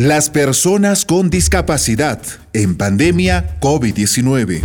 Las 0.00 0.30
personas 0.30 1.04
con 1.04 1.28
discapacidad 1.28 2.22
en 2.54 2.74
pandemia 2.78 3.58
COVID-19. 3.60 4.62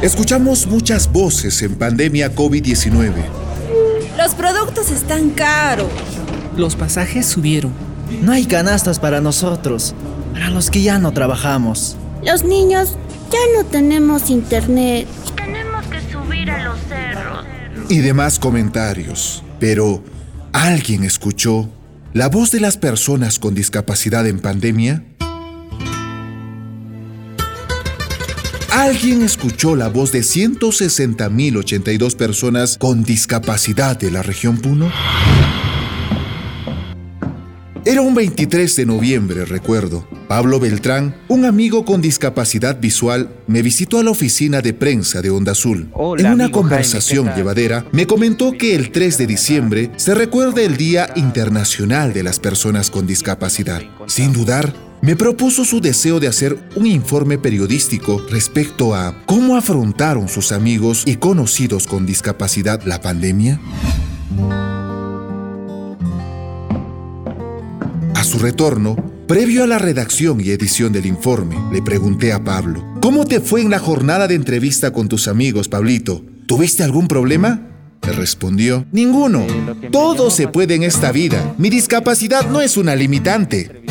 Escuchamos 0.00 0.66
muchas 0.66 1.12
voces 1.12 1.60
en 1.60 1.74
pandemia 1.74 2.34
COVID-19. 2.34 3.12
Los 4.16 4.34
productos 4.34 4.90
están 4.90 5.28
caros. 5.28 5.90
Los 6.56 6.74
pasajes 6.74 7.26
subieron. 7.26 7.70
No 8.22 8.32
hay 8.32 8.46
canastas 8.46 8.98
para 8.98 9.20
nosotros, 9.20 9.94
para 10.32 10.48
los 10.48 10.70
que 10.70 10.80
ya 10.80 10.98
no 10.98 11.12
trabajamos. 11.12 11.98
Los 12.24 12.44
niños 12.44 12.96
ya 13.30 13.58
no 13.58 13.68
tenemos 13.68 14.30
internet. 14.30 15.06
Tenemos 15.36 15.84
que 15.84 16.00
subir 16.10 16.50
a 16.50 16.64
los 16.64 16.78
cerros. 16.88 17.44
Y 17.90 17.98
demás 17.98 18.38
comentarios. 18.38 19.44
Pero, 19.60 20.02
¿alguien 20.54 21.04
escuchó 21.04 21.68
la 22.18 22.28
voz 22.28 22.50
de 22.50 22.58
las 22.58 22.76
personas 22.76 23.38
con 23.38 23.54
discapacidad 23.54 24.26
en 24.26 24.40
pandemia? 24.40 25.04
¿Alguien 28.72 29.22
escuchó 29.22 29.76
la 29.76 29.86
voz 29.86 30.10
de 30.10 30.22
160.082 30.22 32.16
personas 32.16 32.76
con 32.76 33.04
discapacidad 33.04 33.96
de 33.96 34.10
la 34.10 34.24
región 34.24 34.58
Puno? 34.58 34.90
Era 37.88 38.02
un 38.02 38.14
23 38.14 38.76
de 38.76 38.84
noviembre, 38.84 39.46
recuerdo. 39.46 40.06
Pablo 40.28 40.60
Beltrán, 40.60 41.16
un 41.26 41.46
amigo 41.46 41.86
con 41.86 42.02
discapacidad 42.02 42.78
visual, 42.78 43.30
me 43.46 43.62
visitó 43.62 43.98
a 43.98 44.02
la 44.02 44.10
oficina 44.10 44.60
de 44.60 44.74
prensa 44.74 45.22
de 45.22 45.30
Onda 45.30 45.52
Azul. 45.52 45.88
en 46.18 46.26
una 46.26 46.50
conversación 46.50 47.34
llevadera, 47.34 47.86
me 47.90 48.06
comentó 48.06 48.52
que 48.52 48.74
el 48.74 48.90
3 48.90 49.16
de 49.16 49.26
diciembre 49.26 49.90
se 49.96 50.14
recuerda 50.14 50.60
el 50.60 50.76
Día 50.76 51.08
Internacional 51.16 52.12
de 52.12 52.24
las 52.24 52.38
Personas 52.38 52.90
con 52.90 53.06
Discapacidad. 53.06 53.80
Sin 54.06 54.34
dudar, 54.34 54.74
me 55.00 55.16
propuso 55.16 55.64
su 55.64 55.80
deseo 55.80 56.20
de 56.20 56.28
hacer 56.28 56.58
un 56.76 56.84
informe 56.84 57.38
periodístico 57.38 58.22
respecto 58.28 58.94
a 58.94 59.24
cómo 59.24 59.56
afrontaron 59.56 60.28
sus 60.28 60.52
amigos 60.52 61.04
y 61.06 61.16
conocidos 61.16 61.86
con 61.86 62.04
discapacidad 62.04 62.82
la 62.84 63.00
pandemia. 63.00 63.58
Su 68.28 68.38
retorno, 68.38 68.94
previo 69.26 69.64
a 69.64 69.66
la 69.66 69.78
redacción 69.78 70.38
y 70.40 70.50
edición 70.50 70.92
del 70.92 71.06
informe, 71.06 71.56
le 71.72 71.80
pregunté 71.80 72.34
a 72.34 72.44
Pablo, 72.44 72.84
¿cómo 73.00 73.24
te 73.24 73.40
fue 73.40 73.62
en 73.62 73.70
la 73.70 73.78
jornada 73.78 74.28
de 74.28 74.34
entrevista 74.34 74.92
con 74.92 75.08
tus 75.08 75.28
amigos, 75.28 75.68
Pablito? 75.68 76.22
¿Tuviste 76.46 76.82
algún 76.82 77.08
problema? 77.08 77.66
Me 78.06 78.12
respondió, 78.12 78.84
ninguno. 78.92 79.46
Todo 79.90 80.30
se 80.30 80.46
puede 80.46 80.74
en 80.74 80.82
esta 80.82 81.10
vida. 81.10 81.54
Mi 81.56 81.70
discapacidad 81.70 82.46
no 82.50 82.60
es 82.60 82.76
una 82.76 82.94
limitante. 82.94 83.82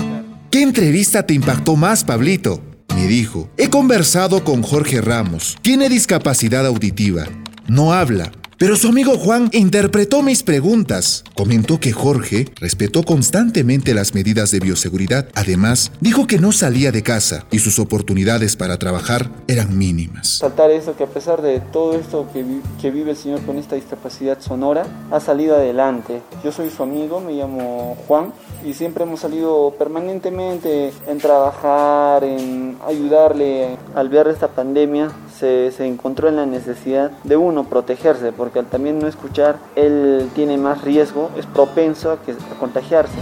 ¿Qué 0.52 0.61
entrevista 0.61 1.25
te 1.25 1.33
impactó 1.33 1.75
más, 1.75 2.03
Pablito? 2.03 2.61
Me 2.95 3.08
dijo, 3.08 3.49
he 3.58 3.71
conversado 3.71 4.43
con 4.43 4.61
Jorge 4.61 5.02
Ramos. 5.02 5.58
Tiene 5.63 5.89
discapacidad 5.89 6.65
auditiva. 6.67 7.25
No 7.67 7.91
habla, 7.91 8.31
pero 8.58 8.75
su 8.75 8.88
amigo 8.88 9.17
Juan 9.17 9.50
interpretó 9.53 10.23
mis 10.23 10.41
preguntas. 10.41 11.23
Comentó 11.36 11.80
que 11.80 11.91
Jorge 11.91 12.45
respetó 12.55 13.03
constantemente 13.03 13.94
las 13.94 14.16
medidas 14.16 14.49
de 14.49 14.59
bioseguridad. 14.59 15.27
Además, 15.36 15.91
dijo 16.02 16.25
que 16.25 16.39
no 16.39 16.52
salía 16.52 16.91
de 16.91 17.03
casa 17.03 17.45
y 17.52 17.59
sus 17.59 17.77
oportunidades 17.77 18.55
para 18.55 18.80
trabajar 18.80 19.30
eran 19.47 19.77
mínimas. 19.77 20.39
Saltar 20.39 20.72
eso 20.72 20.97
que 20.97 21.03
a 21.03 21.08
pesar 21.08 21.41
de 21.44 21.59
todo 21.59 21.94
esto 21.99 22.27
que, 22.33 22.44
que 22.81 22.89
vive 22.89 23.11
el 23.11 23.17
señor 23.17 23.41
con 23.41 23.58
esta 23.58 23.75
discapacidad 23.75 24.41
sonora, 24.41 24.88
ha 25.11 25.19
salido 25.19 25.55
adelante. 25.55 26.21
Yo 26.44 26.52
soy 26.52 26.71
su 26.71 26.81
amigo, 26.81 27.21
me 27.21 27.33
llamo 27.33 27.95
Juan 28.08 28.33
y 28.66 28.73
siempre 28.73 29.03
hemos 29.03 29.19
salido 29.19 29.75
permanentemente 29.77 30.92
en 31.08 31.19
trabajar, 31.19 32.23
en 32.23 32.77
ayudarle 32.88 33.77
al 33.93 34.09
ver 34.09 34.27
esta 34.27 34.48
pandemia 34.48 35.11
se, 35.39 35.86
encontró 35.86 36.30
en 36.30 36.36
la 36.36 36.45
necesidad 36.45 37.11
de 37.23 37.37
uno 37.37 37.65
protegerse, 37.65 38.31
porque 38.31 38.59
al 38.59 38.65
también 38.65 38.99
no 38.99 39.08
escuchar, 39.08 39.58
él 39.75 40.30
tiene 40.36 40.58
más 40.58 40.83
riesgo, 40.83 41.30
es 41.37 41.45
propenso 41.45 42.11
a 42.11 42.59
contagiarse. 42.59 43.17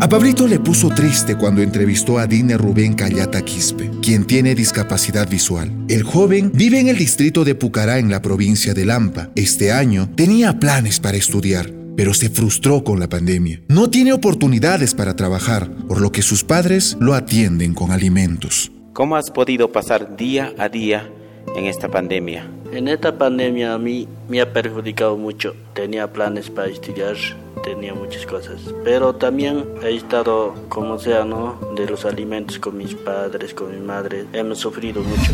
A 0.00 0.08
Pablito 0.08 0.46
le 0.46 0.60
puso 0.60 0.90
triste 0.90 1.36
cuando 1.36 1.60
entrevistó 1.60 2.18
a 2.18 2.26
Dine 2.28 2.56
Rubén 2.56 2.94
Callata 2.94 3.42
Quispe, 3.42 3.90
quien 4.00 4.26
tiene 4.26 4.54
discapacidad 4.54 5.28
visual. 5.28 5.72
El 5.88 6.04
joven 6.04 6.52
vive 6.54 6.78
en 6.78 6.86
el 6.86 6.96
distrito 6.96 7.44
de 7.44 7.56
Pucará 7.56 7.98
en 7.98 8.08
la 8.08 8.22
provincia 8.22 8.74
de 8.74 8.86
Lampa. 8.86 9.30
Este 9.34 9.72
año 9.72 10.08
tenía 10.14 10.60
planes 10.60 11.00
para 11.00 11.16
estudiar, 11.16 11.72
pero 11.98 12.14
se 12.14 12.30
frustró 12.30 12.84
con 12.84 13.00
la 13.00 13.08
pandemia. 13.08 13.60
No 13.66 13.90
tiene 13.90 14.12
oportunidades 14.12 14.94
para 14.94 15.16
trabajar, 15.16 15.68
por 15.88 16.00
lo 16.00 16.12
que 16.12 16.22
sus 16.22 16.44
padres 16.44 16.96
lo 17.00 17.12
atienden 17.12 17.74
con 17.74 17.90
alimentos. 17.90 18.70
¿Cómo 18.92 19.16
has 19.16 19.32
podido 19.32 19.72
pasar 19.72 20.16
día 20.16 20.52
a 20.58 20.68
día 20.68 21.10
en 21.56 21.64
esta 21.64 21.88
pandemia? 21.88 22.48
En 22.70 22.86
esta 22.86 23.18
pandemia 23.18 23.74
a 23.74 23.78
mí 23.78 24.06
me 24.28 24.40
ha 24.40 24.52
perjudicado 24.52 25.16
mucho. 25.16 25.56
Tenía 25.74 26.12
planes 26.12 26.50
para 26.50 26.68
estudiar, 26.68 27.16
tenía 27.64 27.94
muchas 27.94 28.24
cosas, 28.26 28.60
pero 28.84 29.16
también 29.16 29.64
he 29.82 29.96
estado 29.96 30.54
como 30.68 31.00
sea, 31.00 31.24
¿no? 31.24 31.58
De 31.74 31.86
los 31.86 32.04
alimentos 32.04 32.60
con 32.60 32.78
mis 32.78 32.94
padres, 32.94 33.54
con 33.54 33.72
mi 33.72 33.84
madre. 33.84 34.24
Hemos 34.32 34.58
sufrido 34.58 35.02
mucho. 35.02 35.32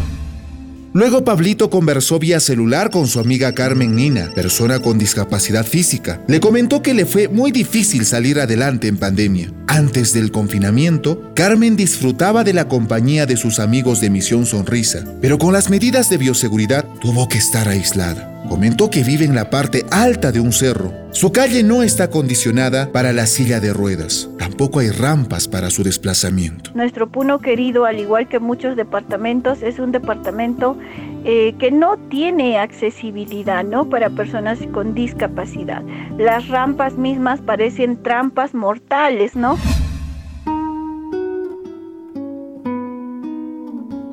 Luego 0.94 1.24
Pablito 1.24 1.70
conversó 1.70 2.20
vía 2.20 2.38
celular 2.38 2.88
con 2.92 3.08
su 3.08 3.18
amiga 3.18 3.52
Carmen 3.52 3.96
Nina, 3.96 4.30
persona 4.32 4.78
con 4.78 4.96
discapacidad 4.96 5.66
física. 5.66 6.22
Le 6.28 6.38
comentó 6.38 6.82
que 6.82 6.94
le 6.94 7.04
fue 7.04 7.26
muy 7.26 7.50
difícil 7.50 8.06
salir 8.06 8.38
adelante 8.38 8.86
en 8.86 8.96
pandemia. 8.96 9.52
Antes 9.66 10.12
del 10.12 10.30
confinamiento, 10.30 11.32
Carmen 11.34 11.74
disfrutaba 11.74 12.44
de 12.44 12.52
la 12.52 12.68
compañía 12.68 13.26
de 13.26 13.36
sus 13.36 13.58
amigos 13.58 14.00
de 14.00 14.10
Misión 14.10 14.46
Sonrisa, 14.46 15.04
pero 15.20 15.36
con 15.36 15.52
las 15.52 15.68
medidas 15.68 16.10
de 16.10 16.18
bioseguridad 16.18 16.86
tuvo 17.00 17.28
que 17.28 17.38
estar 17.38 17.66
aislada. 17.66 18.33
Comentó 18.48 18.90
que 18.90 19.02
vive 19.02 19.24
en 19.24 19.34
la 19.34 19.48
parte 19.48 19.84
alta 19.90 20.30
de 20.30 20.40
un 20.40 20.52
cerro. 20.52 20.92
Su 21.12 21.32
calle 21.32 21.62
no 21.62 21.82
está 21.82 22.10
condicionada 22.10 22.92
para 22.92 23.12
la 23.12 23.26
silla 23.26 23.58
de 23.58 23.72
ruedas. 23.72 24.28
Tampoco 24.38 24.80
hay 24.80 24.90
rampas 24.90 25.48
para 25.48 25.70
su 25.70 25.82
desplazamiento. 25.82 26.70
Nuestro 26.74 27.08
Puno 27.08 27.38
querido, 27.38 27.86
al 27.86 27.98
igual 27.98 28.28
que 28.28 28.40
muchos 28.40 28.76
departamentos, 28.76 29.62
es 29.62 29.78
un 29.78 29.92
departamento 29.92 30.76
eh, 31.24 31.54
que 31.58 31.70
no 31.70 31.96
tiene 32.10 32.58
accesibilidad 32.58 33.64
¿no? 33.64 33.88
para 33.88 34.10
personas 34.10 34.58
con 34.72 34.94
discapacidad. 34.94 35.82
Las 36.18 36.48
rampas 36.48 36.94
mismas 36.94 37.40
parecen 37.40 38.02
trampas 38.02 38.54
mortales, 38.54 39.34
¿no? 39.34 39.56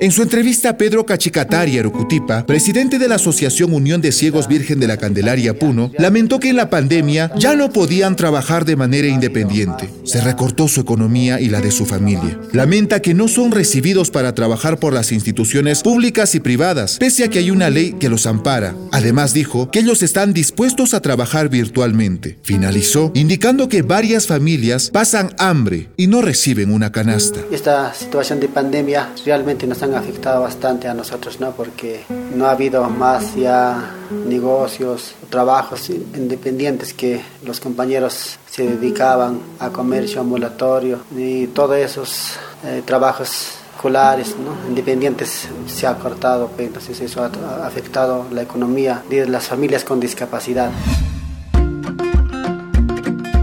En 0.02 0.10
su 0.10 0.22
entrevista 0.22 0.76
Pedro 0.76 1.06
Cachicatari 1.06 1.78
Arucutipa, 1.78 2.44
presidente 2.44 2.98
de 2.98 3.06
la 3.06 3.14
Asociación 3.14 3.72
Unión 3.72 4.00
de 4.00 4.10
Ciegos 4.10 4.48
Virgen 4.48 4.80
de 4.80 4.88
la 4.88 4.96
Candelaria 4.96 5.56
Puno, 5.56 5.92
lamentó 5.96 6.40
que 6.40 6.48
en 6.48 6.56
la 6.56 6.70
pandemia 6.70 7.30
ya 7.36 7.54
no 7.54 7.72
podían 7.72 8.16
trabajar 8.16 8.64
de 8.64 8.74
manera 8.74 9.06
independiente. 9.06 9.88
Se 10.02 10.20
recortó 10.20 10.66
su 10.66 10.80
economía 10.80 11.40
y 11.40 11.46
la 11.46 11.60
de 11.60 11.70
su 11.70 11.86
familia. 11.86 12.36
Lamenta 12.52 12.98
que 12.98 13.14
no 13.14 13.28
son 13.28 13.52
recibidos 13.52 14.10
para 14.10 14.34
trabajar 14.34 14.80
por 14.80 14.92
las 14.92 15.12
instituciones 15.12 15.84
públicas 15.84 16.34
y 16.34 16.40
privadas, 16.40 16.96
pese 16.98 17.22
a 17.22 17.28
que 17.28 17.38
hay 17.38 17.52
una 17.52 17.70
ley 17.70 17.92
que 17.92 18.08
los 18.08 18.26
ampara. 18.26 18.74
Además 18.90 19.32
dijo 19.32 19.70
que 19.70 19.78
ellos 19.78 20.02
están 20.02 20.32
dispuestos 20.32 20.94
a 20.94 21.00
trabajar 21.00 21.48
virtualmente. 21.48 22.40
Finalizó 22.42 23.12
indicando 23.14 23.68
que 23.68 23.82
varias 23.82 24.26
familias 24.26 24.90
pasan 24.90 25.32
hambre 25.38 25.90
y 25.96 26.08
no 26.08 26.22
reciben 26.22 26.72
una 26.72 26.90
canasta. 26.90 27.38
Esta 27.52 27.94
situación 27.94 28.40
de 28.40 28.48
pandemia 28.48 29.08
realmente 29.24 29.68
nos 29.68 29.80
han 29.92 30.02
afectado 30.02 30.42
bastante 30.42 30.88
a 30.88 30.94
nosotros, 30.94 31.40
¿no? 31.40 31.52
Porque 31.52 32.04
no 32.34 32.46
ha 32.46 32.52
habido 32.52 32.88
más 32.88 33.34
ya 33.34 33.94
negocios, 34.26 35.14
trabajos 35.30 35.90
independientes 35.90 36.92
que 36.92 37.22
los 37.44 37.60
compañeros 37.60 38.38
se 38.50 38.66
dedicaban 38.66 39.40
a 39.58 39.70
comercio 39.70 40.20
ambulatorio 40.20 41.00
y 41.16 41.46
todos 41.48 41.76
esos 41.76 42.34
eh, 42.64 42.82
trabajos 42.84 43.58
escolares, 43.74 44.36
¿no? 44.38 44.68
independientes 44.68 45.48
se 45.66 45.86
ha 45.88 45.96
cortado, 45.96 46.48
pues, 46.54 46.68
entonces 46.68 47.00
eso 47.00 47.24
ha 47.24 47.66
afectado 47.66 48.26
la 48.30 48.42
economía 48.42 49.02
de 49.10 49.26
las 49.26 49.48
familias 49.48 49.82
con 49.82 49.98
discapacidad. 49.98 50.70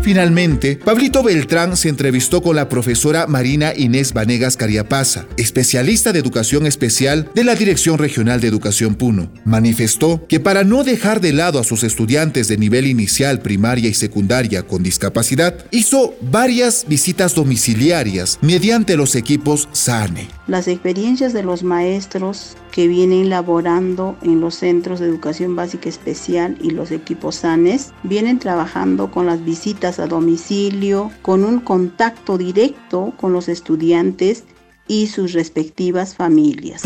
Finalmente, 0.10 0.76
Pablito 0.76 1.22
Beltrán 1.22 1.78
se 1.78 1.88
entrevistó 1.88 2.42
con 2.42 2.56
la 2.56 2.68
profesora 2.68 3.28
Marina 3.28 3.74
Inés 3.76 4.12
Vanegas 4.12 4.58
Cariapasa, 4.58 5.28
especialista 5.38 6.12
de 6.12 6.18
educación 6.18 6.66
especial 6.66 7.30
de 7.36 7.44
la 7.44 7.54
Dirección 7.54 8.00
Regional 8.00 8.42
de 8.42 8.48
Educación 8.48 8.96
Puno. 8.96 9.32
Manifestó 9.46 10.26
que 10.28 10.40
para 10.40 10.64
no 10.64 10.84
dejar 10.84 11.22
de 11.22 11.32
lado 11.32 11.60
a 11.60 11.64
sus 11.64 11.84
estudiantes 11.84 12.48
de 12.48 12.58
nivel 12.58 12.88
inicial, 12.88 13.40
primaria 13.44 13.88
y 13.88 13.94
secundaria 13.94 14.64
con 14.64 14.82
discapacidad, 14.82 15.64
hizo 15.70 16.16
varias 16.22 16.88
visitas 16.88 17.36
domiciliarias 17.36 18.40
mediante 18.42 18.98
los 18.98 19.14
equipos 19.14 19.70
SANE. 19.74 20.28
las 20.48 20.68
experiencias 20.68 21.34
de 21.34 21.44
los 21.44 21.62
maestros 21.62 22.58
que 22.72 22.88
vienen 22.88 23.30
laborando 23.30 24.18
en 24.22 24.42
los 24.42 24.56
centros 24.56 25.00
de 25.00 25.08
educación 25.08 25.56
básica 25.56 25.90
especial 25.90 26.58
y 26.62 26.72
los 26.72 26.92
equipos 26.92 27.36
SANES, 27.36 27.92
vienen 28.04 28.40
trabajando 28.40 29.12
con 29.12 29.26
las 29.26 29.44
visitas 29.44 29.99
a 30.00 30.08
domicilio, 30.08 31.12
con 31.22 31.44
un 31.44 31.60
contacto 31.60 32.38
directo 32.38 33.14
con 33.18 33.34
los 33.34 33.50
estudiantes 33.50 34.44
y 34.88 35.08
sus 35.08 35.34
respectivas 35.34 36.16
familias. 36.16 36.84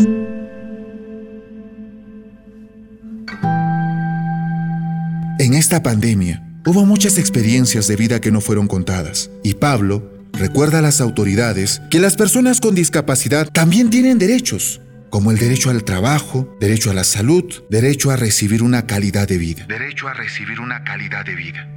En 5.40 5.52
esta 5.54 5.82
pandemia 5.82 6.42
hubo 6.64 6.86
muchas 6.86 7.18
experiencias 7.18 7.86
de 7.86 7.96
vida 7.96 8.20
que 8.20 8.30
no 8.30 8.40
fueron 8.40 8.68
contadas 8.68 9.30
y 9.42 9.54
Pablo 9.54 10.10
recuerda 10.32 10.78
a 10.78 10.82
las 10.82 11.00
autoridades 11.00 11.82
que 11.90 11.98
las 11.98 12.16
personas 12.16 12.60
con 12.60 12.74
discapacidad 12.74 13.48
también 13.50 13.90
tienen 13.90 14.18
derechos, 14.18 14.80
como 15.10 15.30
el 15.30 15.38
derecho 15.38 15.70
al 15.70 15.84
trabajo, 15.84 16.56
derecho 16.60 16.90
a 16.90 16.94
la 16.94 17.04
salud, 17.04 17.44
derecho 17.70 18.10
a 18.10 18.16
recibir 18.16 18.62
una 18.62 18.86
calidad 18.86 19.28
de 19.28 19.38
vida. 19.38 19.66
Derecho 19.68 20.08
a 20.08 20.14
recibir 20.14 20.60
una 20.60 20.82
calidad 20.84 21.24
de 21.24 21.34
vida. 21.34 21.73